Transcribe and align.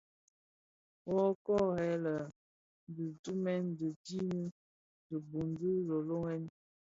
Köö 1.03 1.29
worrè 1.47 1.91
lè, 2.05 2.15
di 2.93 3.05
bubmèn 3.21 3.63
din 3.77 3.93
didhi 4.05 4.45
idun 5.15 5.49
ki 5.59 5.71
lölölen. 5.87 6.43